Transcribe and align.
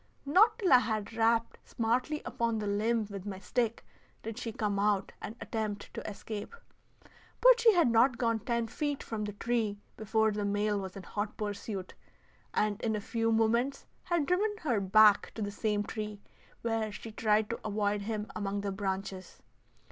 Not 0.25 0.57
till 0.57 0.73
I 0.73 0.79
had 0.79 1.13
rapped 1.13 1.59
smartly 1.63 2.23
upon 2.25 2.57
the 2.57 2.65
limb 2.65 3.05
with 3.11 3.27
my 3.27 3.37
stick 3.37 3.85
did 4.23 4.39
she 4.39 4.51
come 4.51 4.79
out 4.79 5.11
and 5.21 5.35
attempt 5.39 5.93
to 5.93 6.01
escape; 6.09 6.55
but 7.39 7.59
she 7.59 7.73
had 7.73 7.87
not 7.87 8.17
gone 8.17 8.39
ten 8.39 8.65
feet 8.65 9.03
from 9.03 9.23
the 9.25 9.33
tree 9.33 9.77
before 9.97 10.31
the 10.31 10.43
male 10.43 10.79
was 10.79 10.95
in 10.95 11.03
hot 11.03 11.37
pursuit, 11.37 11.93
and 12.51 12.81
in 12.81 12.95
a 12.95 12.99
few 12.99 13.31
moments 13.31 13.85
had 14.05 14.25
driven 14.25 14.55
her 14.63 14.79
back 14.81 15.31
to 15.35 15.41
the 15.43 15.51
same 15.51 15.83
tree, 15.83 16.19
where 16.63 16.91
she 16.91 17.11
tried 17.11 17.47
to 17.51 17.59
avoid 17.63 18.01
him 18.01 18.25
among 18.35 18.61
the 18.61 18.71
branches. 18.71 19.43